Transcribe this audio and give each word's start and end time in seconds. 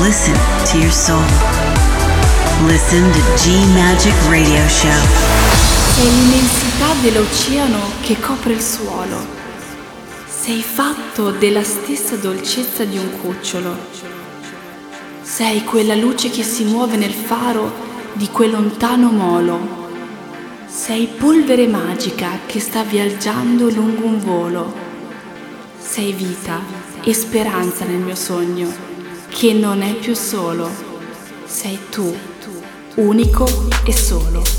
Listen 0.00 0.34
to 0.70 0.78
your 0.78 0.92
soul. 0.92 1.20
Listen 2.66 3.02
to 3.10 3.20
G 3.36 3.66
Magic 3.74 4.14
Radio 4.30 4.66
Show. 4.68 4.90
Sei 5.94 6.08
l'immensità 6.08 6.94
dell'oceano 7.02 7.78
che 8.02 8.18
copre 8.20 8.52
il 8.52 8.60
suolo. 8.60 9.16
Sei 10.24 10.62
fatto 10.62 11.32
della 11.32 11.64
stessa 11.64 12.14
dolcezza 12.14 12.84
di 12.84 12.96
un 12.96 13.20
cucciolo. 13.20 13.76
Sei 15.22 15.64
quella 15.64 15.96
luce 15.96 16.30
che 16.30 16.44
si 16.44 16.62
muove 16.64 16.96
nel 16.96 17.12
faro 17.12 17.72
di 18.12 18.28
quel 18.28 18.52
lontano 18.52 19.10
molo. 19.10 19.88
Sei 20.66 21.08
polvere 21.08 21.66
magica 21.66 22.38
che 22.46 22.60
sta 22.60 22.84
viaggiando 22.84 23.68
lungo 23.68 24.06
un 24.06 24.20
volo. 24.20 24.74
Sei 25.76 26.12
vita 26.12 26.60
e 27.02 27.12
speranza 27.12 27.84
nel 27.84 27.98
mio 27.98 28.14
sogno, 28.14 28.87
che 29.28 29.52
non 29.52 29.82
è 29.82 29.94
più 29.94 30.14
solo. 30.14 30.68
Sei 31.44 31.78
tu, 31.90 32.14
unico 32.96 33.46
e 33.84 33.92
solo. 33.92 34.57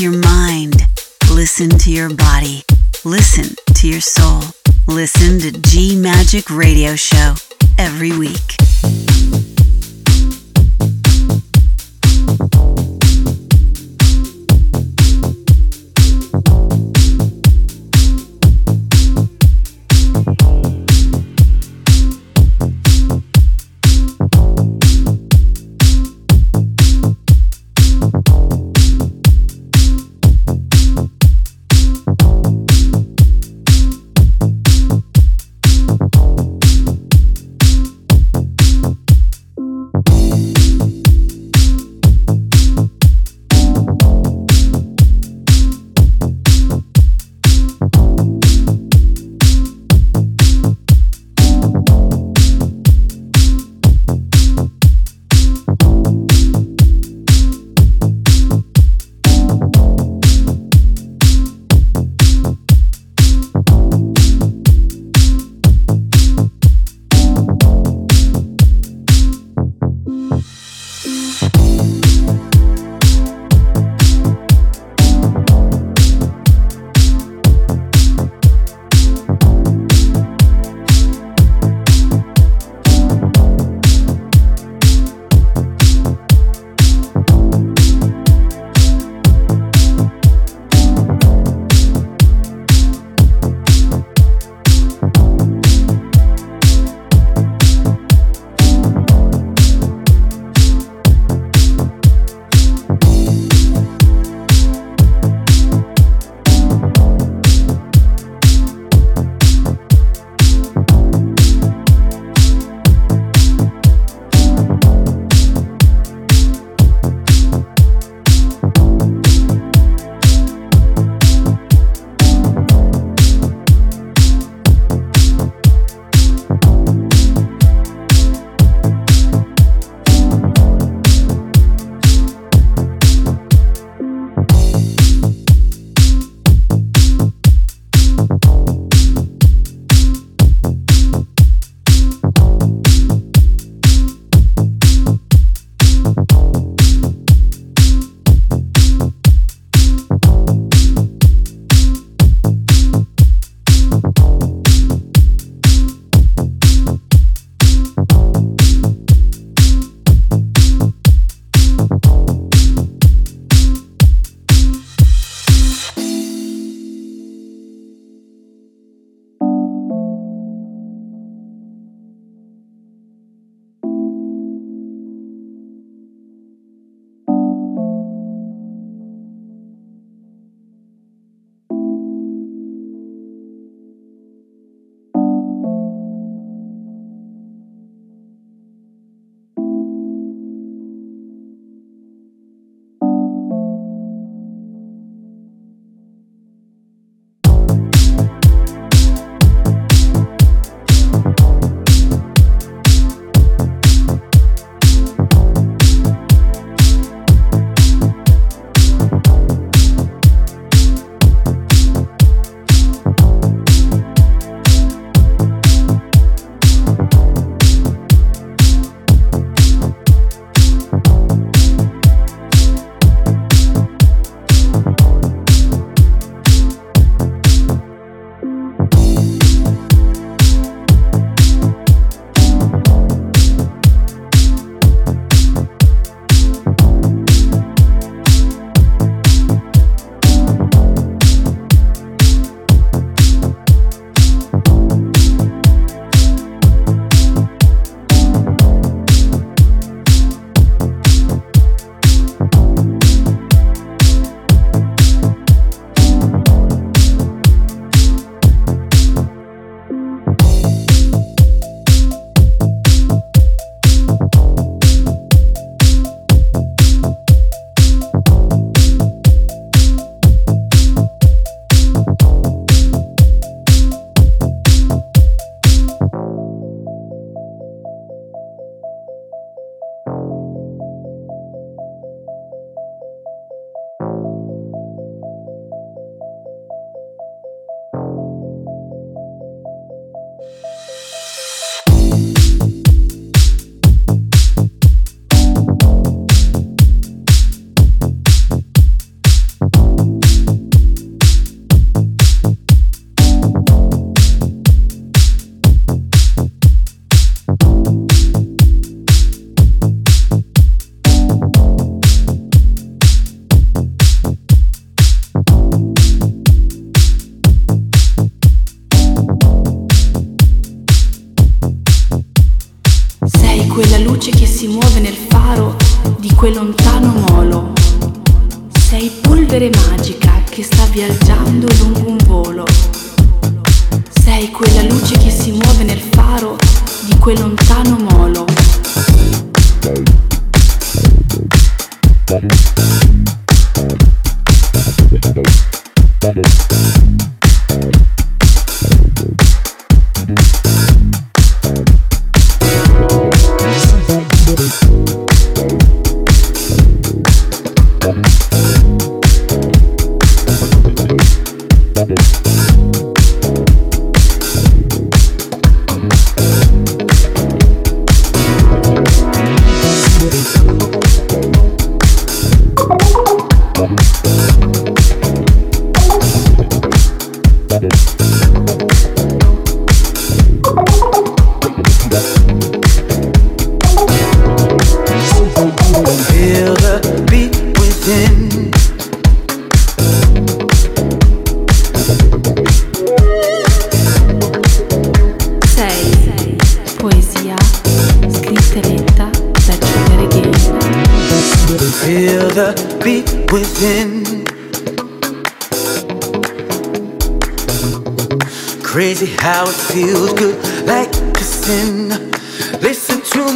Your 0.00 0.12
mind. 0.12 0.86
Listen 1.30 1.68
to 1.68 1.92
your 1.92 2.08
body. 2.14 2.62
Listen 3.04 3.54
to 3.74 3.86
your 3.86 4.00
soul. 4.00 4.40
Listen 4.88 5.38
to 5.40 5.52
G 5.60 5.94
Magic 5.94 6.48
Radio 6.48 6.96
Show 6.96 7.34
every 7.78 8.16
week. 8.16 9.09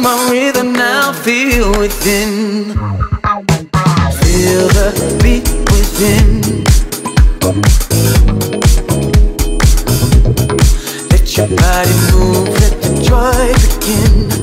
my 0.05 0.29
rhythm 0.29 0.71
now 0.71 1.11
feel 1.11 1.71
within. 1.79 2.73
Feel 4.21 4.67
the 4.77 4.91
beat 5.23 5.49
within. 5.71 6.63
Let 11.09 11.35
your 11.35 11.47
body 11.57 11.95
move, 12.11 12.49
let 12.49 12.81
the 12.83 12.91
joy 13.01 13.47
begin. 13.65 14.34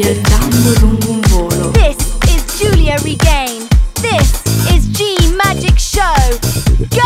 viaggiando 0.00 0.80
lungo 0.80 1.10
un 1.10 1.20
volo. 1.28 1.70
This 1.72 1.96
is 2.34 2.58
Giulia 2.58 2.96
Regain. 3.02 3.68
This 4.00 4.40
is 4.72 4.86
G 4.88 5.14
Magic 5.36 5.78
Show. 5.78 6.38
Go! 6.88 6.99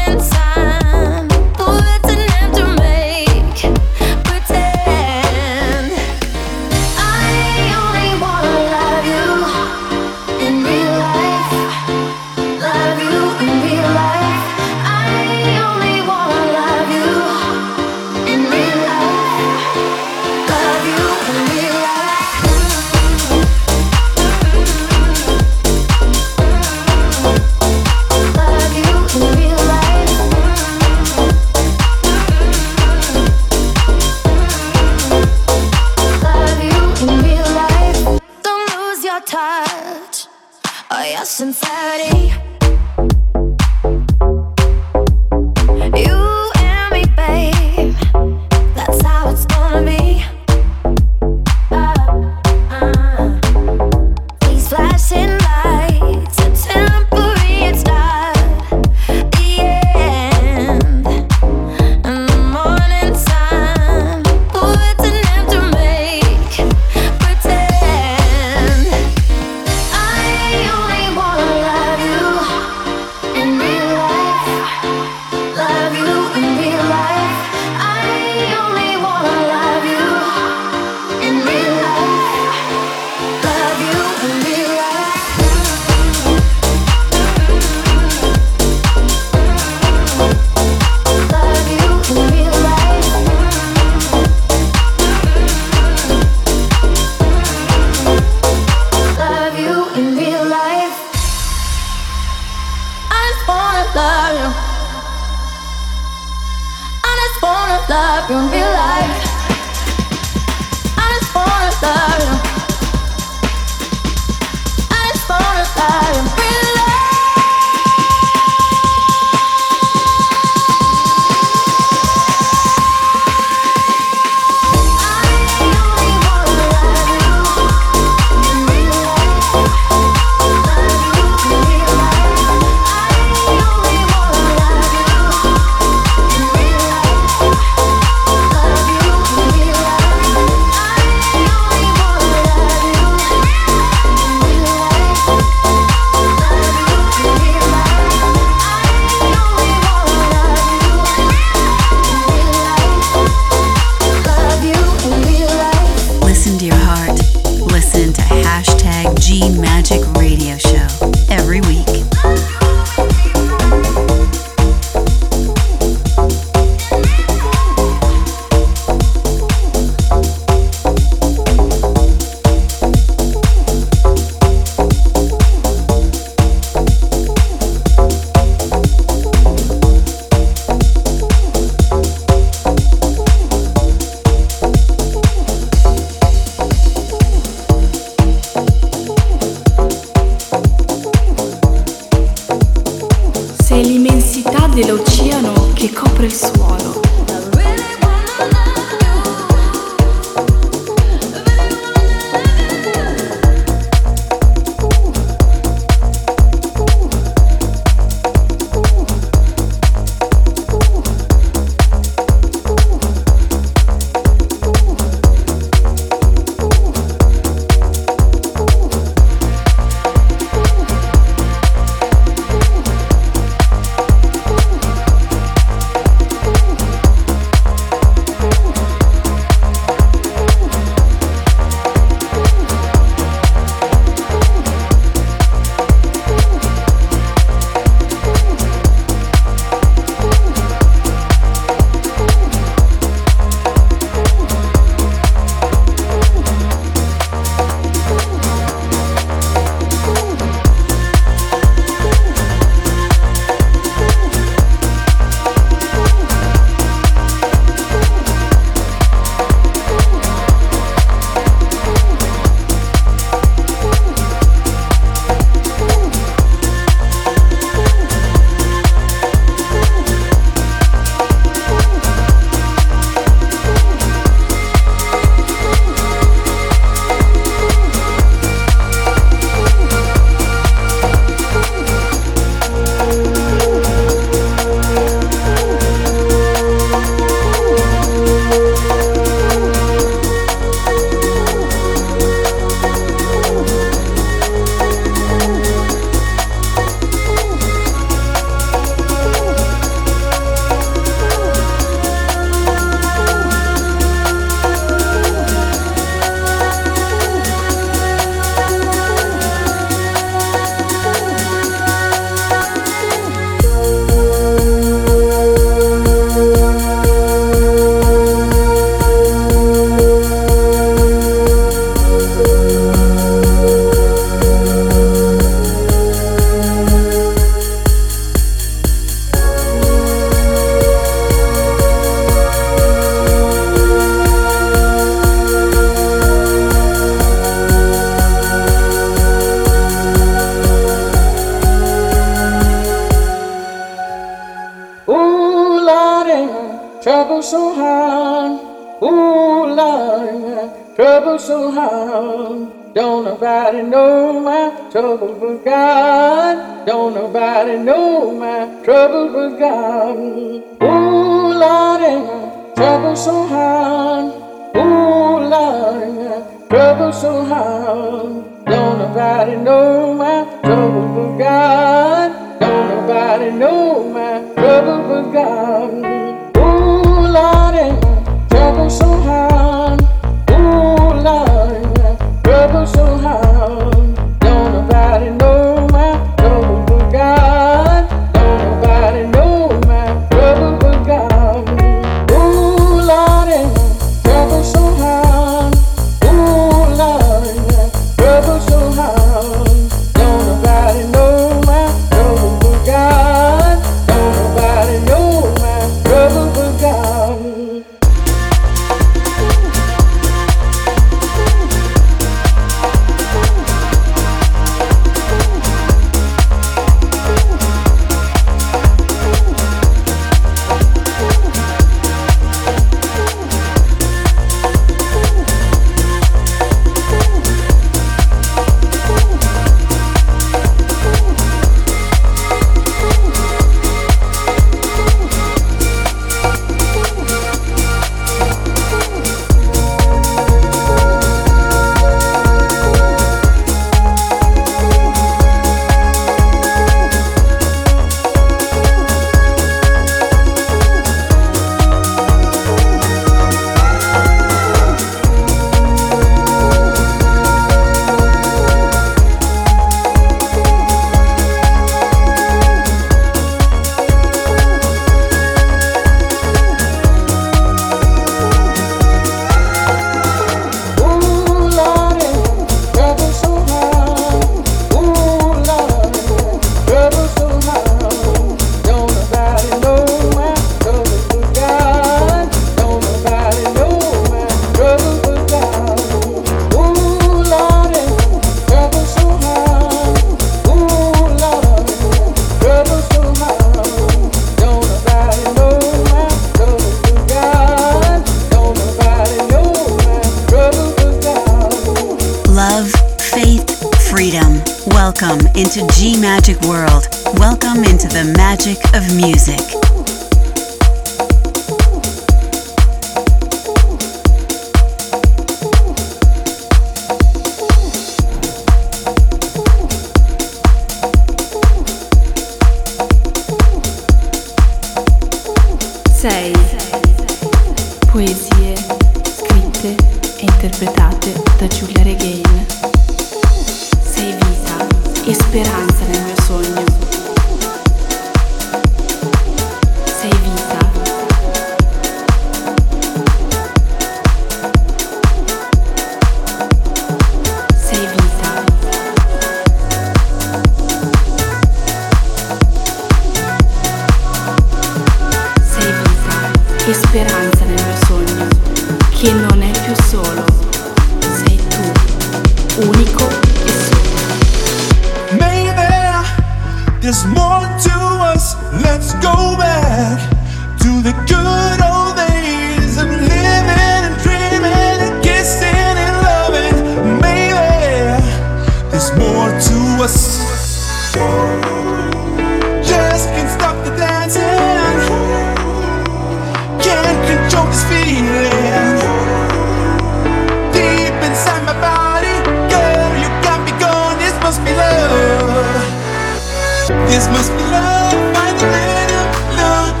This 597.10 597.24
must 597.34 597.52
be 597.58 597.64
love, 597.70 598.16
the 598.60 598.66
rhythm. 598.74 599.26
Look 599.60 600.00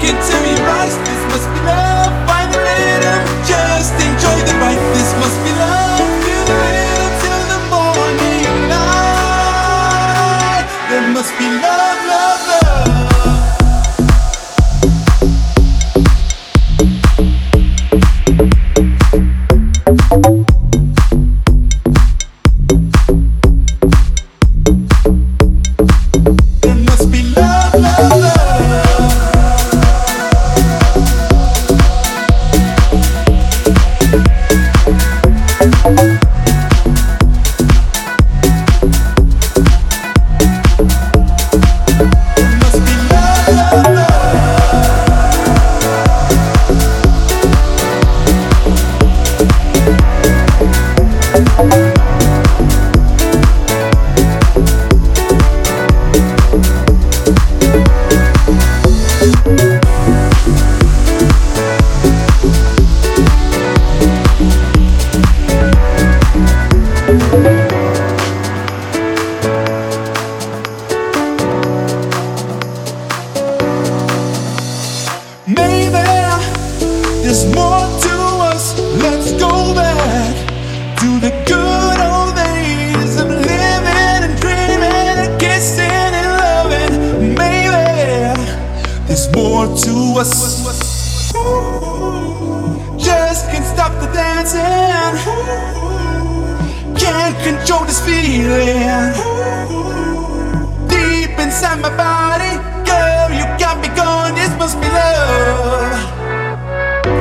rise. 0.70 0.96
This 1.06 1.22
must 1.32 1.48
be 1.54 1.60
love, 1.68 2.12
the 2.52 2.58
rhythm. 2.58 3.20
Just 3.44 3.94
enjoy 4.06 4.38
the 4.48 4.54
ride. 4.62 4.82
This 4.96 5.10
must 5.20 5.38
be 5.44 5.52
love, 5.62 6.00
feel 6.24 6.44
the 6.50 6.56
rhythm 6.64 7.10
till 7.22 7.42
the 7.52 7.60
morning 7.72 8.54
light. 8.72 10.66
There 10.90 11.06
must 11.14 11.32
be 11.38 11.48
love. 11.62 11.81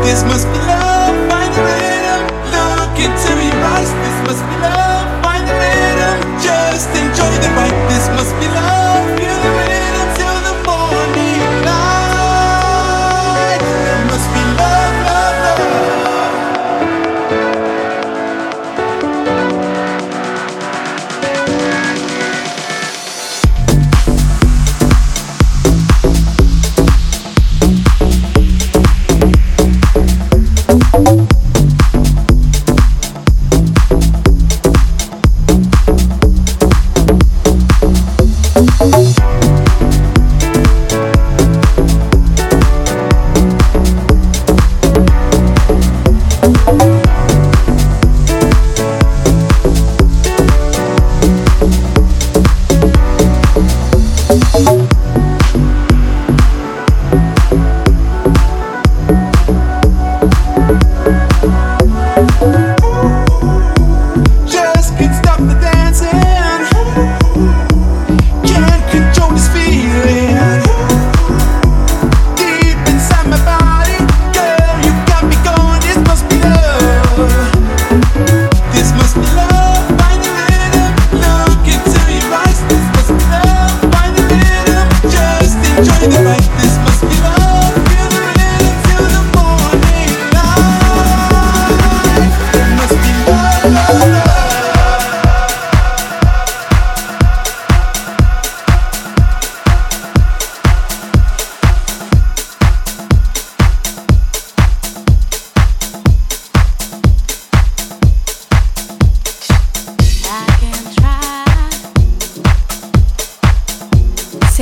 This 0.03 0.23
must 0.23 0.47
be 0.47 0.57
love. 0.57 0.80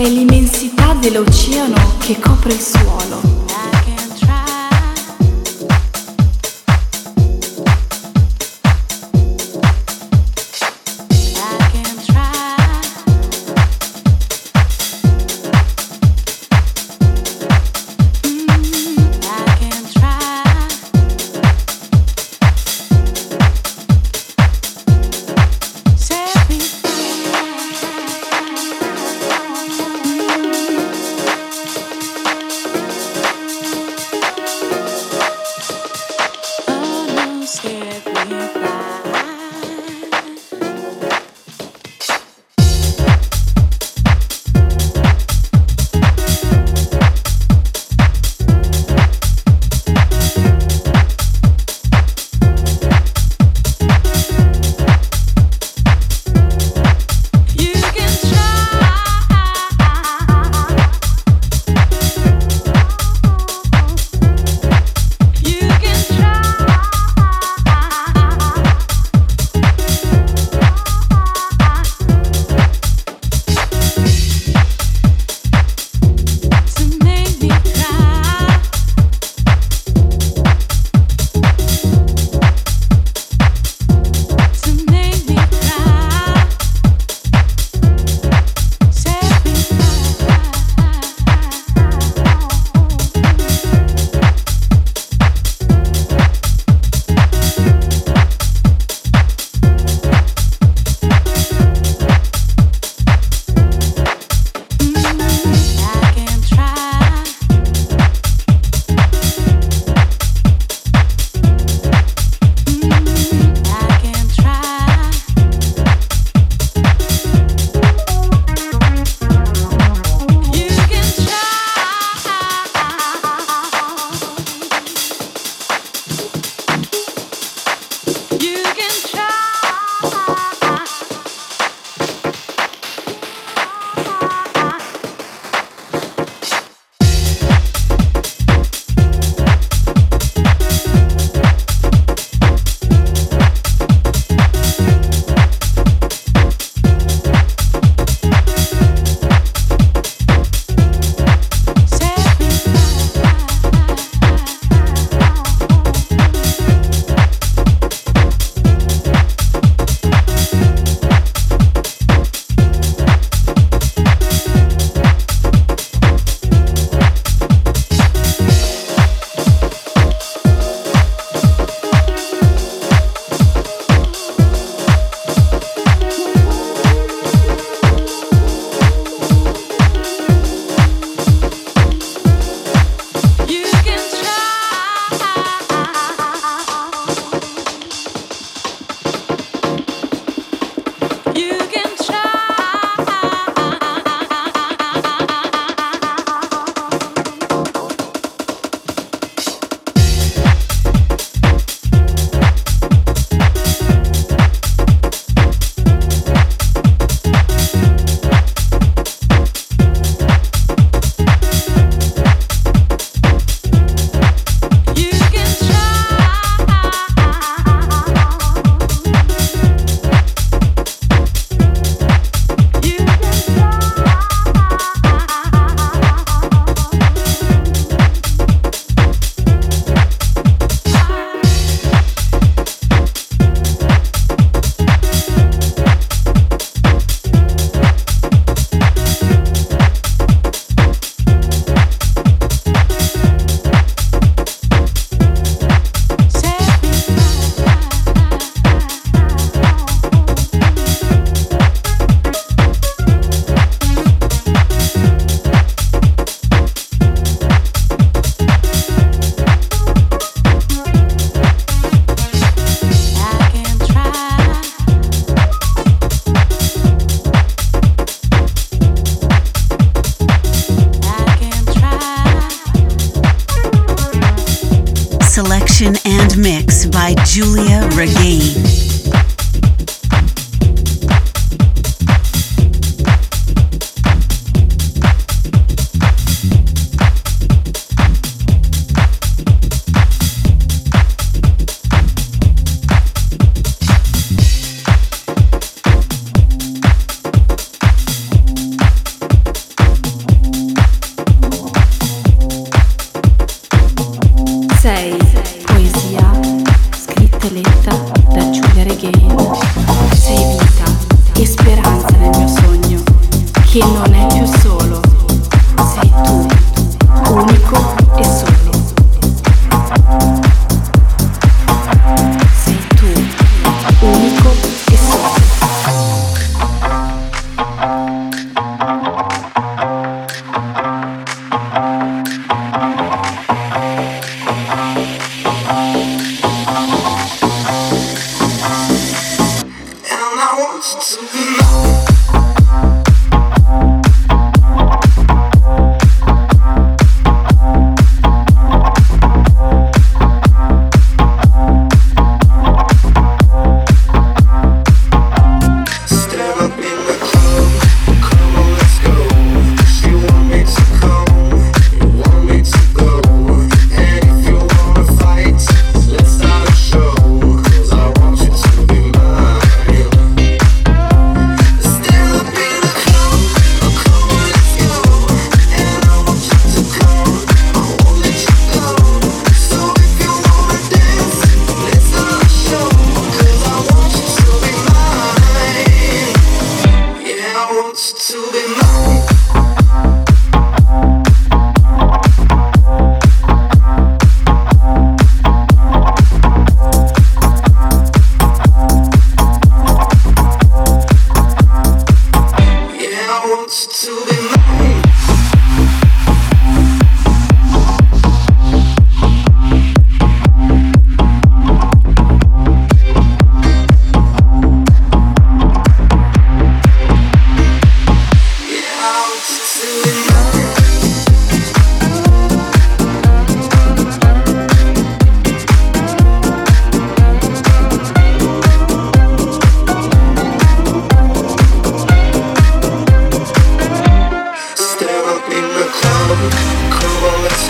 sei 0.01 0.13
l'immensità 0.13 0.93
dell'oceano 0.93 1.75
che 1.97 2.17
copre 2.21 2.53
il 2.53 2.61
suolo. 2.61 3.38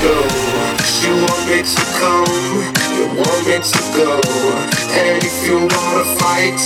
go. 0.01 0.15
You 1.03 1.15
want 1.25 1.43
me 1.49 1.63
to 1.63 1.83
come, 1.99 2.27
you 2.95 3.05
want 3.19 3.41
me 3.47 3.57
to 3.59 3.81
go. 3.95 4.19
And 4.91 5.23
if 5.23 5.45
you 5.45 5.57
wanna 5.59 6.05
fight, 6.19 6.59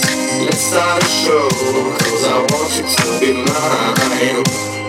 let's 0.46 0.62
start 0.62 1.02
a 1.02 1.08
show. 1.08 1.50
Cause 1.98 2.24
I 2.26 2.38
want 2.52 2.70
you 2.78 2.86
to 2.96 3.06
be 3.20 3.34
mine. 3.34 4.83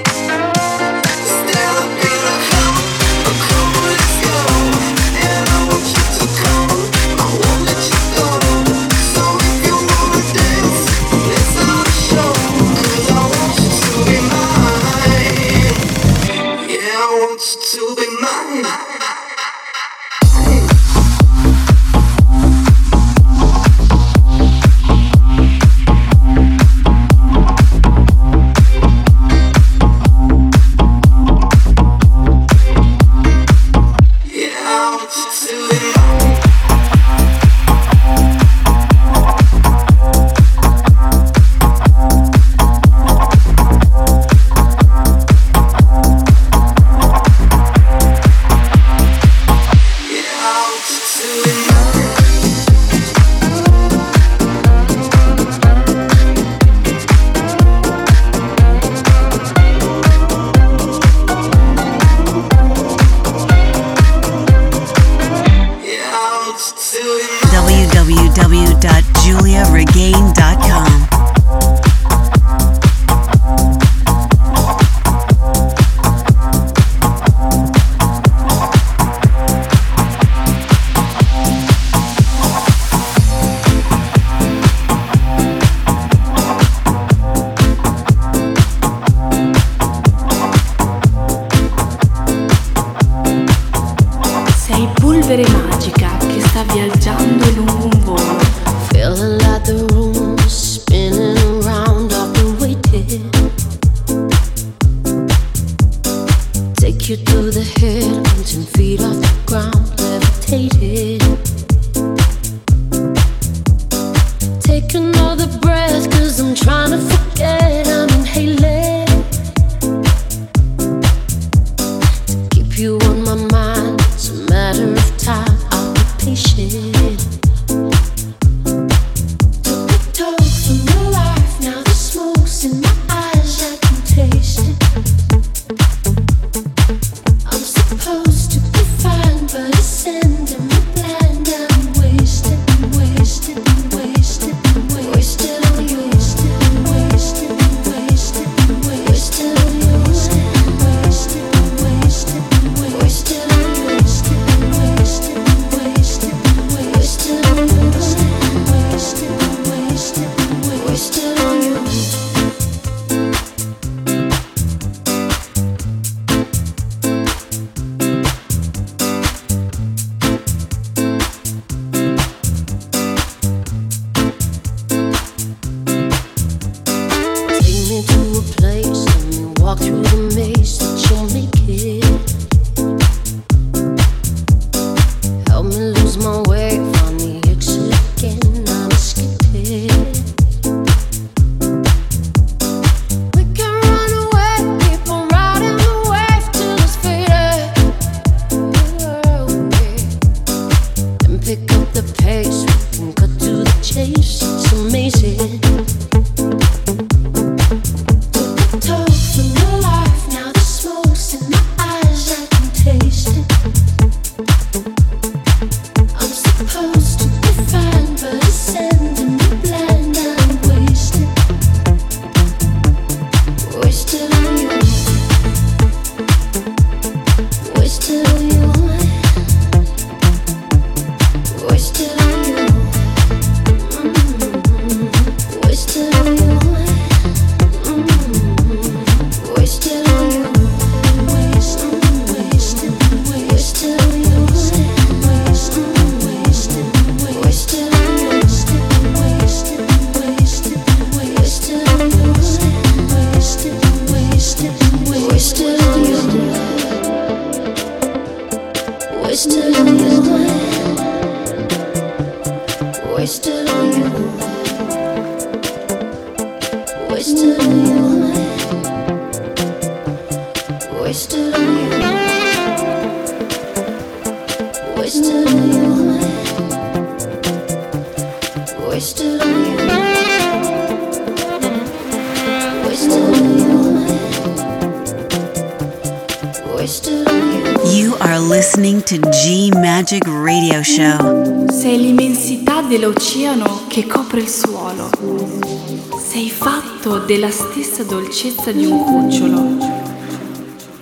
Della 297.26 297.50
stessa 297.50 298.02
dolcezza 298.02 298.70
di 298.70 298.84
un 298.84 299.02
cucciolo. 299.02 300.02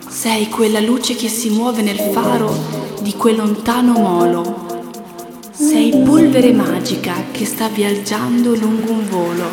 Sei 0.08 0.48
quella 0.48 0.78
luce 0.78 1.16
che 1.16 1.28
si 1.28 1.50
muove 1.50 1.82
nel 1.82 1.98
faro 1.98 2.54
di 3.00 3.14
quel 3.14 3.36
lontano 3.36 3.92
molo. 3.94 4.90
Sei 5.50 5.90
polvere 6.04 6.52
magica 6.52 7.24
che 7.32 7.44
sta 7.44 7.68
viaggiando 7.68 8.54
lungo 8.54 8.92
un 8.92 9.08
volo. 9.08 9.44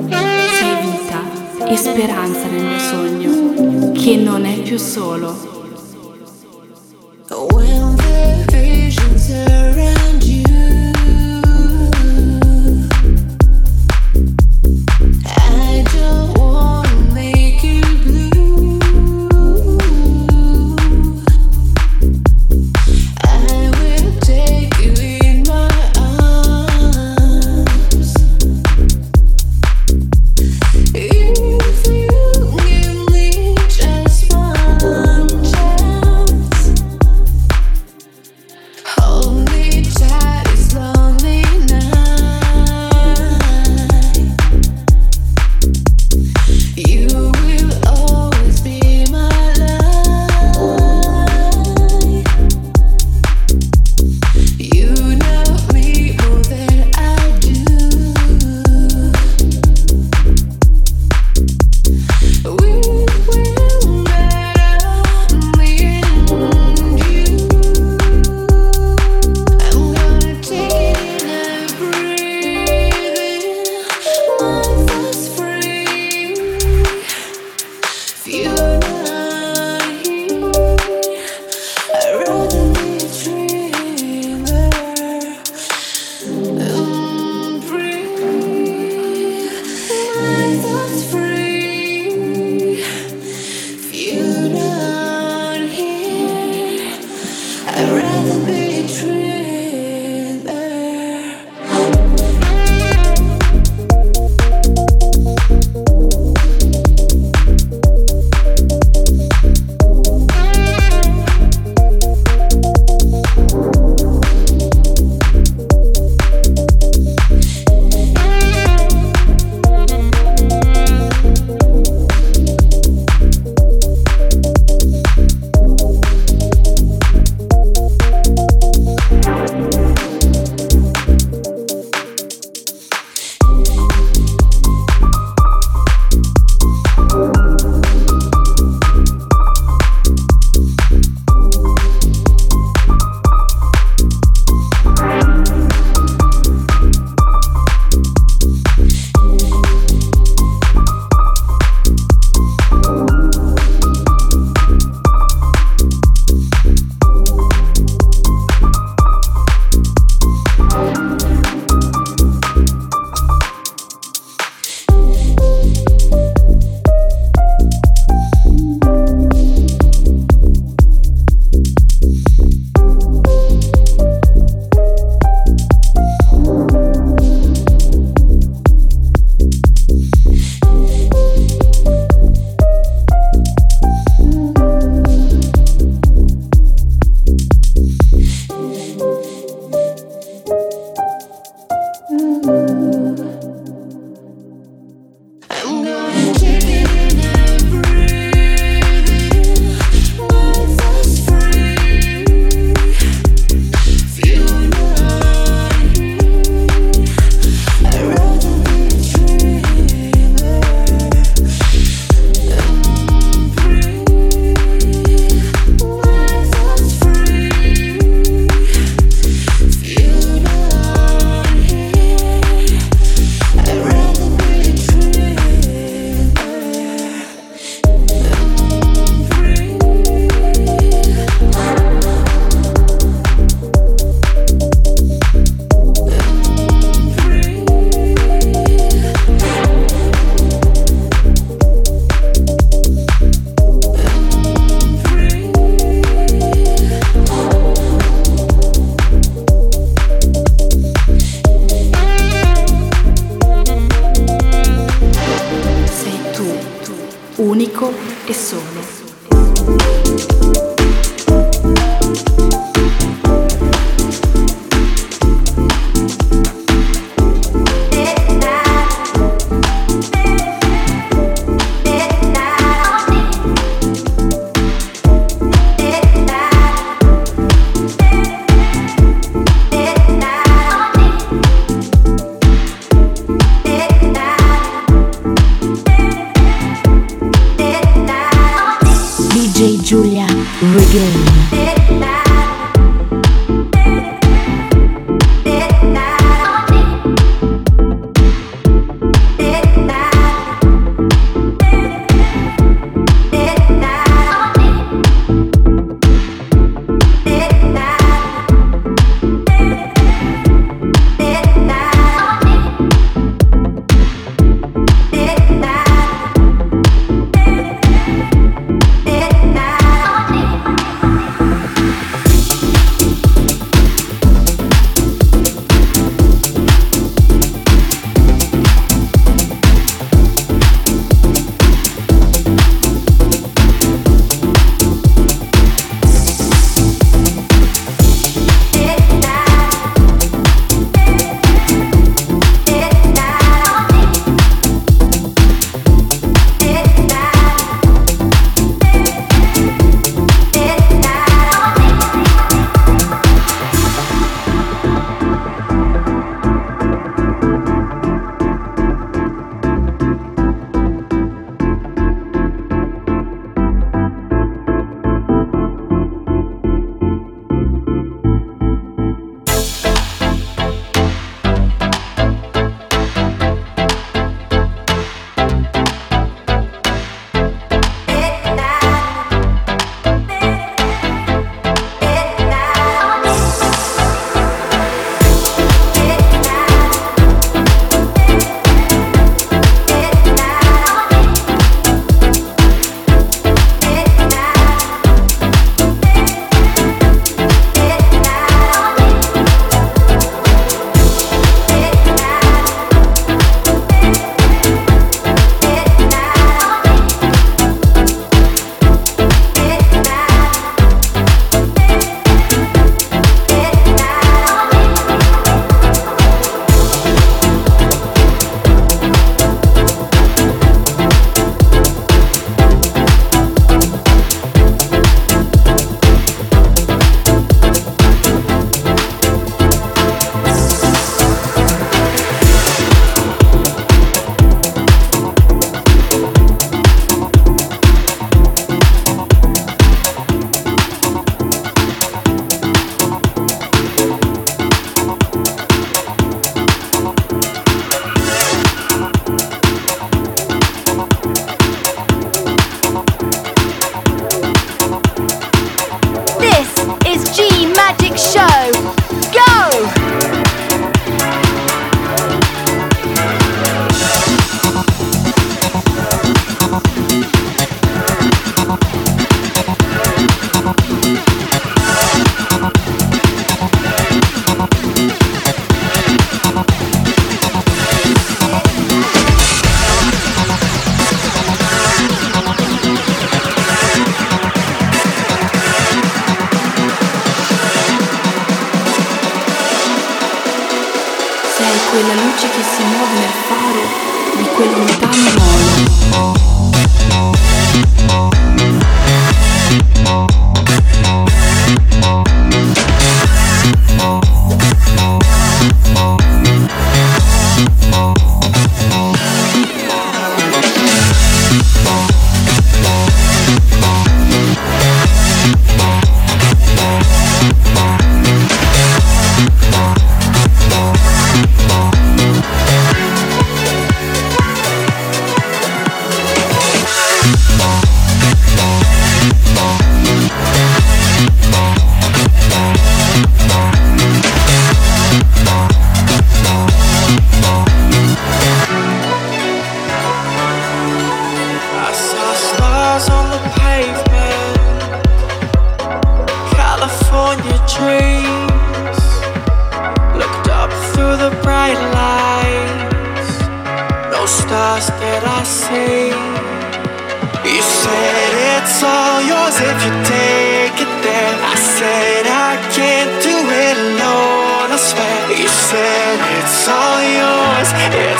Sei 0.00 0.90
vita 0.90 1.66
e 1.66 1.76
speranza 1.76 2.46
nel 2.46 2.64
mio 2.64 2.78
sogno, 2.78 3.92
che 3.92 4.16
non 4.16 4.46
è 4.46 4.58
più 4.62 4.78
solo. 4.78 5.59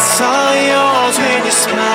visā 0.01 0.33
jos 0.57 1.21
viņa 1.21 1.53
smēķis. 1.61 1.90